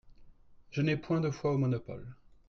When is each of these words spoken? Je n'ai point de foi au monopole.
Je 0.71 0.81
n'ai 0.81 0.97
point 0.97 1.21
de 1.21 1.29
foi 1.29 1.51
au 1.53 1.59
monopole. 1.59 2.15